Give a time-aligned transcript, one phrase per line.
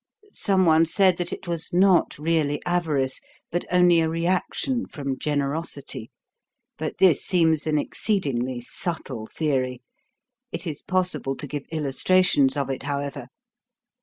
[0.33, 6.09] Some one said that it was not really avarice, but only a reaction from generosity;
[6.75, 9.83] but this seems an exceedingly subtle theory.
[10.51, 13.27] It is possible to give illustrations of it, however.